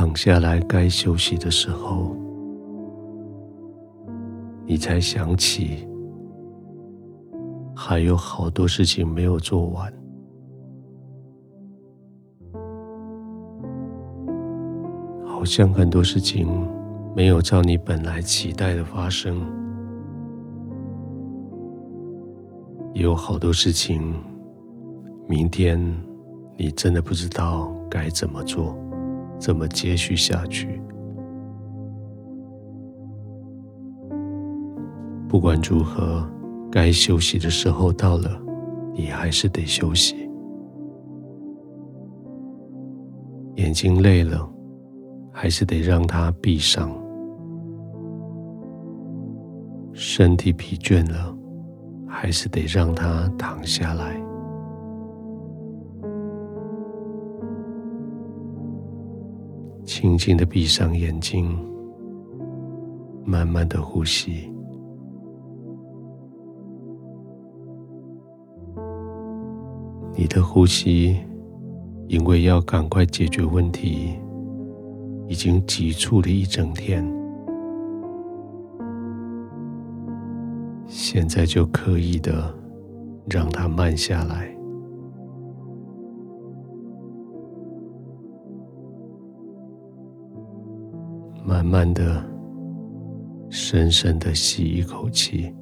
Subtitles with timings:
[0.00, 2.16] 躺下来该休息的时候，
[4.64, 5.86] 你才想起
[7.76, 9.92] 还有好多事情没有做完，
[15.26, 16.48] 好像很多事情
[17.14, 19.36] 没有照你本来期待的发生，
[22.94, 24.14] 也有好多事情，
[25.28, 25.78] 明天
[26.56, 28.74] 你真的不知道该怎么做。
[29.40, 30.80] 怎么接续下去？
[35.26, 36.28] 不管如何，
[36.70, 38.30] 该休息的时候到了，
[38.94, 40.28] 你还是得休息。
[43.56, 44.46] 眼睛累了，
[45.32, 46.90] 还是得让它闭上；
[49.92, 51.34] 身体疲倦了，
[52.06, 54.20] 还是得让它躺下来。
[59.90, 61.58] 轻轻的闭上眼睛，
[63.24, 64.48] 慢慢的呼吸。
[70.14, 71.16] 你的呼吸，
[72.06, 74.14] 因为要赶快解决问题，
[75.26, 77.04] 已经急促了一整天。
[80.86, 82.54] 现在就刻意的
[83.28, 84.59] 让它慢下来。
[91.60, 92.24] 慢慢的、
[93.50, 95.54] 深深的吸一口气，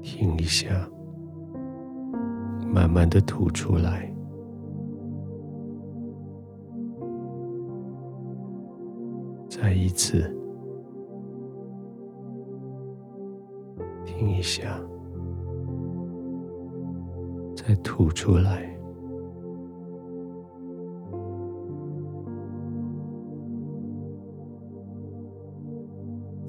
[0.00, 0.70] 停一下，
[2.72, 4.10] 慢慢的吐出来，
[9.46, 10.34] 再一次，
[14.06, 14.80] 停一下，
[17.54, 18.73] 再吐出来。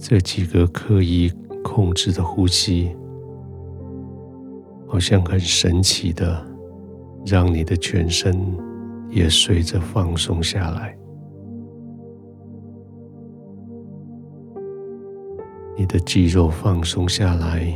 [0.07, 1.33] 这几个刻意
[1.63, 2.95] 控制的呼吸，
[4.85, 6.45] 好像很神奇的，
[7.25, 8.55] 让你的全身
[9.09, 10.95] 也随着放松下来。
[15.75, 17.67] 你的肌肉放松下来，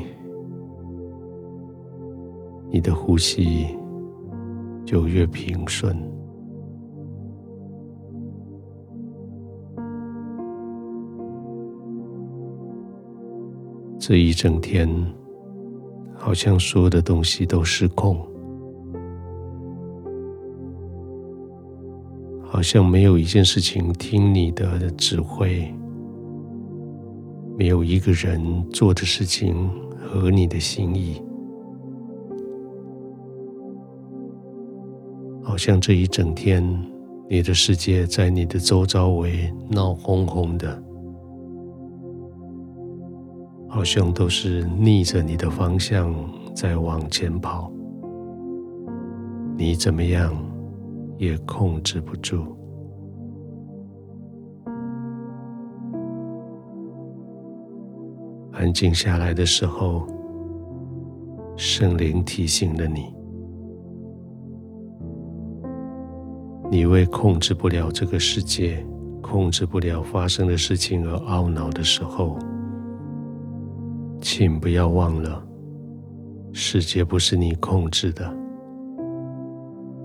[2.69, 3.75] 你的呼吸
[4.85, 5.97] 就越平顺。
[14.09, 14.89] 这一整天，
[16.15, 18.17] 好像所有的东西都失控，
[22.41, 25.71] 好像没有一件事情听你的指挥，
[27.55, 29.69] 没有一个人做的事情
[29.99, 31.21] 合你的心意，
[35.43, 36.63] 好像这一整天，
[37.29, 40.88] 你的世界在你的周遭围闹哄哄的。
[43.69, 46.11] 好像都是逆着你的方向
[46.55, 47.71] 在往前跑，
[49.55, 50.33] 你怎么样
[51.17, 52.43] 也控制不住。
[58.51, 60.07] 安静下来的时候，
[61.55, 63.13] 圣灵提醒了你：
[66.71, 68.83] 你为控制不了这个世界、
[69.21, 72.37] 控制不了发生的事情而懊恼的时候。
[74.39, 75.45] 请不要忘了，
[76.53, 78.33] 世界不是你控制的，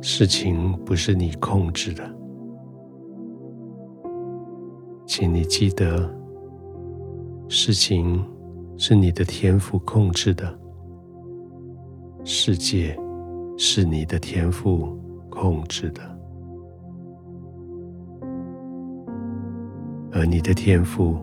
[0.02, 2.02] 事情不是你控制的。
[5.06, 6.12] 请你记得，
[7.48, 8.26] 事情
[8.76, 10.52] 是你的天赋控制的，
[12.24, 12.98] 世界
[13.56, 14.98] 是你的天赋
[15.30, 16.02] 控制的，
[20.10, 21.16] 而你的天赋。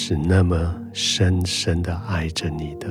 [0.00, 0.56] 是那么
[0.92, 2.86] 深深的爱着你的，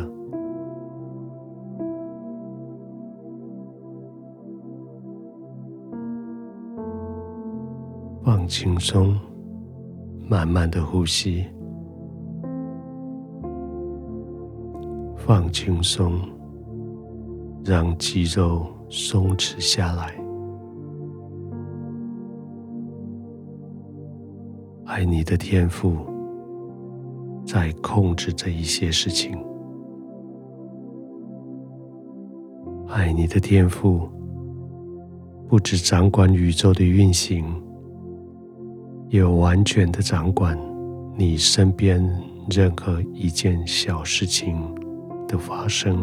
[8.22, 9.18] 放轻松，
[10.30, 11.46] 慢慢的呼吸，
[15.16, 16.20] 放轻松，
[17.64, 20.14] 让肌肉松弛下来，
[24.86, 26.17] 爱你的天赋。
[27.48, 29.34] 在控制这一些事情，
[32.90, 34.10] 爱你的天赋，
[35.48, 37.46] 不只掌管宇宙的运行，
[39.08, 40.60] 也完全的掌管
[41.16, 42.06] 你身边
[42.50, 44.62] 任何一件小事情
[45.26, 45.98] 的发生。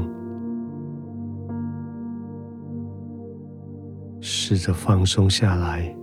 [4.19, 5.94] 试着放松下来。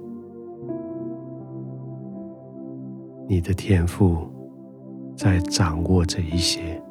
[3.27, 4.29] 你的天赋
[5.21, 6.81] 在掌握着一些，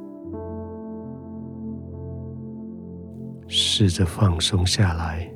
[3.48, 5.28] 试着放松下来。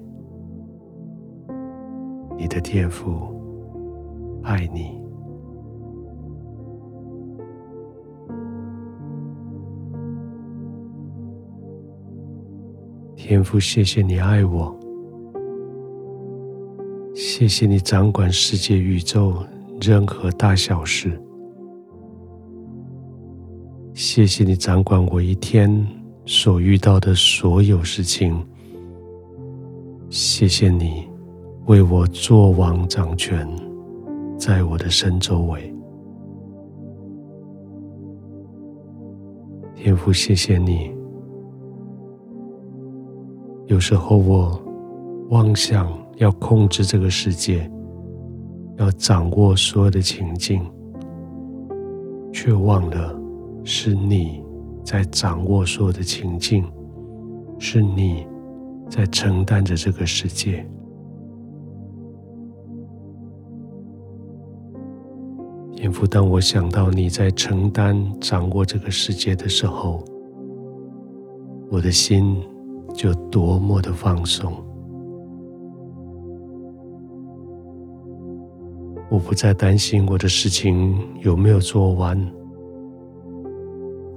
[2.39, 3.11] 你的天赋
[4.45, 5.03] 爱你，
[13.17, 14.73] 天父，谢谢你爱我，
[17.13, 19.35] 谢谢你掌管世界宇宙。
[19.81, 21.21] 任何大小事，
[23.95, 25.87] 谢谢你掌管我一天
[26.27, 28.45] 所遇到的所有事情。
[30.11, 31.09] 谢谢你
[31.67, 33.49] 为我作王掌权，
[34.37, 35.73] 在我的身周围。
[39.77, 40.93] 天父，谢谢你。
[43.67, 44.61] 有时候我
[45.31, 47.71] 妄想要控制这个世界。
[48.77, 50.61] 要掌握所有的情境，
[52.33, 53.17] 却忘了
[53.65, 54.45] 是你
[54.85, 56.65] 在掌握所有的情境，
[57.59, 58.27] 是你
[58.89, 60.65] 在承担着这个世界。
[65.75, 70.05] 天父，当我想到你在承担、掌握这个世界的时候，
[71.71, 72.37] 我的心
[72.95, 74.53] 就多么的放松。
[79.11, 82.19] 我不再担心我的事情有没有做完，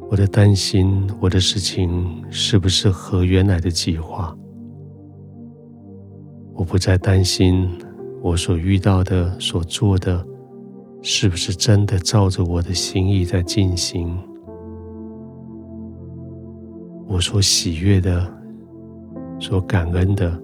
[0.09, 4.35] 我的担心我的事情是不是和原来的计划。
[6.53, 7.69] 我不再担心
[8.21, 10.25] 我所遇到的、所做的，
[11.01, 14.17] 是不是真的照着我的心意在进行。
[17.07, 18.25] 我所喜悦的、
[19.39, 20.41] 所感恩的，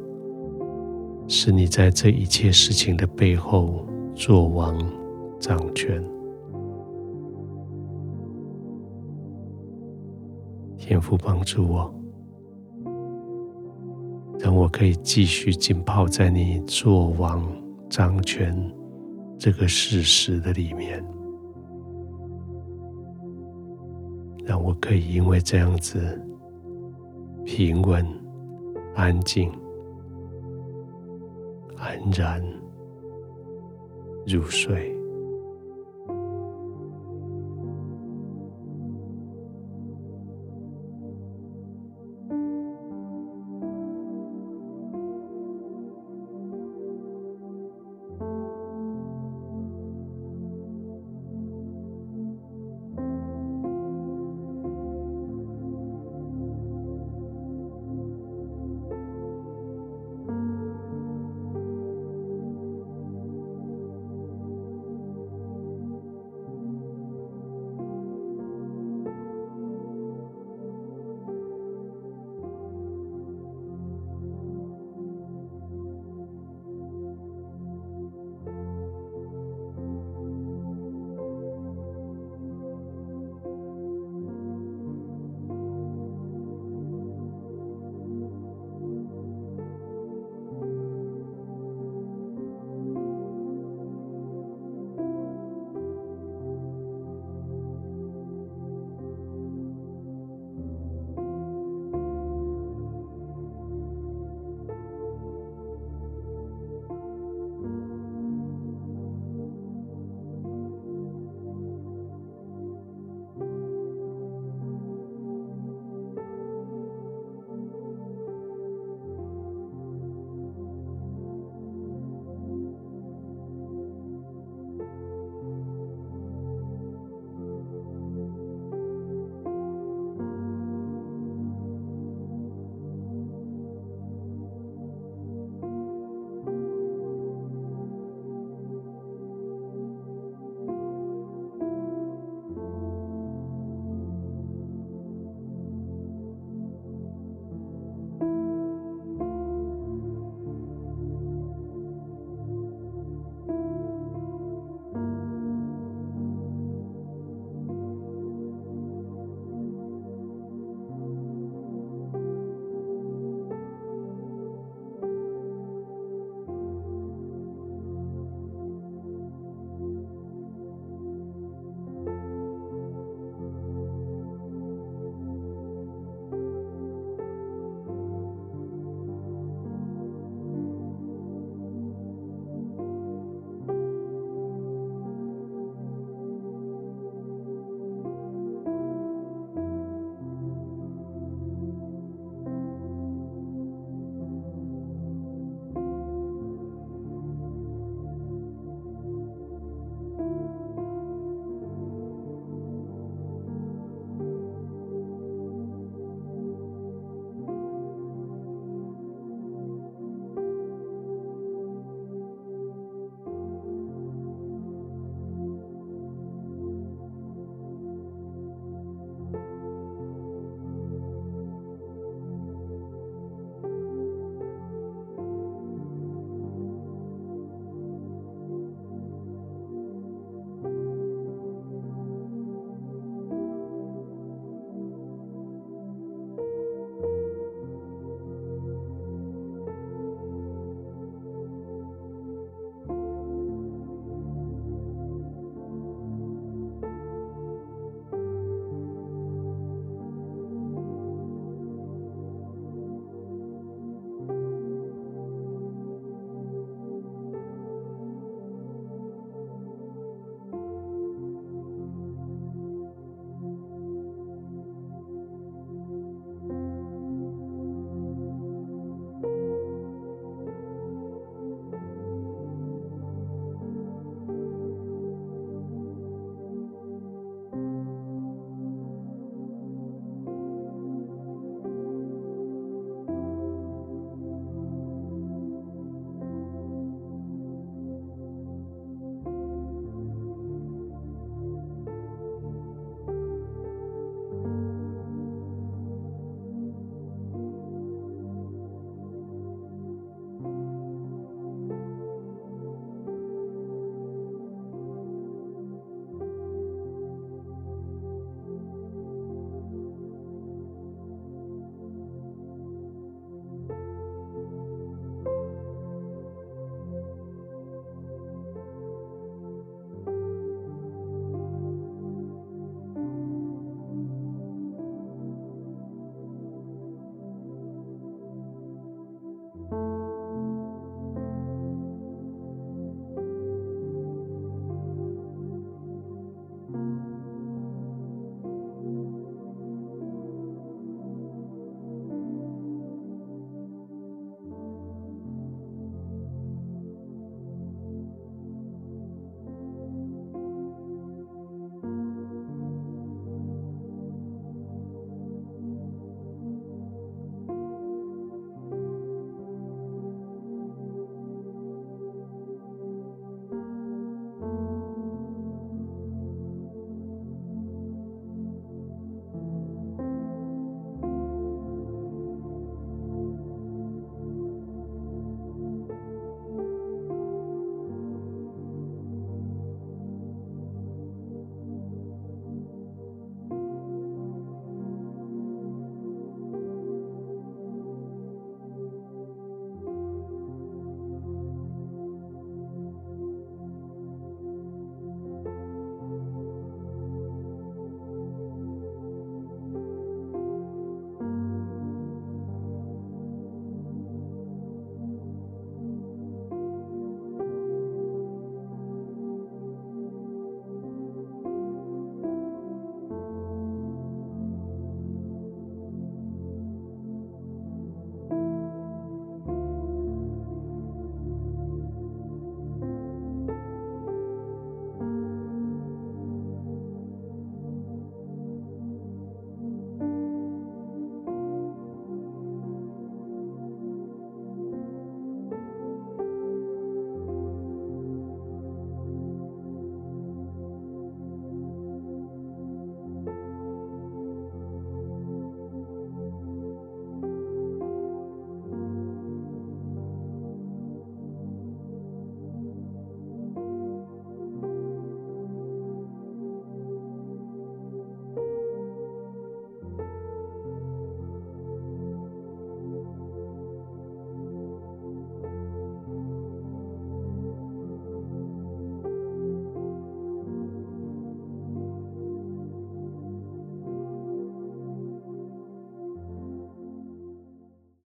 [1.27, 3.87] 是你在这一切事情的背后。
[4.15, 4.77] 做王
[5.39, 5.99] 掌权，
[10.85, 11.93] 天父帮助我，
[14.37, 17.41] 让我可以继续浸泡在你作王
[17.89, 18.53] 掌权
[19.39, 21.01] 这个事实的里面，
[24.43, 26.21] 让我可以因为这样子
[27.45, 28.05] 平稳、
[28.93, 29.49] 安静、
[31.77, 32.43] 安然。
[34.25, 35.02] 入睡。